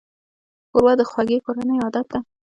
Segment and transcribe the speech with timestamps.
[0.69, 2.19] ښوروا د خوږې کورنۍ عادت ده.